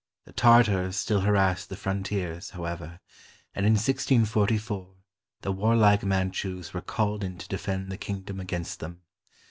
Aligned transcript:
The 0.25 0.33
Tartars 0.33 0.95
still 0.97 1.19
harassed 1.19 1.69
the 1.69 1.75
frontiers, 1.75 2.49
however, 2.49 3.01
and 3.53 3.67
in 3.67 3.73
1644 3.73 4.95
the 5.41 5.51
warlike 5.51 6.01
Manchus 6.03 6.73
were 6.73 6.81
called 6.81 7.23
in 7.23 7.37
to 7.37 7.47
defend 7.47 7.91
the 7.91 7.97
kingdom 7.97 8.39
against 8.39 8.79
them. 8.79 9.03